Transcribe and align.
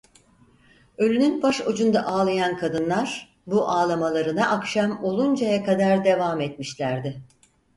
Ölünün 0.97 1.41
baş 1.41 1.61
ucunda 1.67 2.05
ağlayan 2.05 2.57
kadınlar, 2.57 3.35
bu 3.47 3.67
ağlamalarına 3.69 4.49
akşam 4.51 5.03
oluncaya 5.03 5.63
kadar 5.63 6.05
devam 6.05 6.41
etmişlerdi… 6.41 7.21